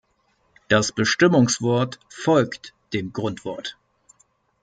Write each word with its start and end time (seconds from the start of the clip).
Das 0.67 0.91
Bestimmungswort 0.91 1.99
"folgt" 2.09 2.73
dem 2.91 3.13
Grundwort. 3.13 3.77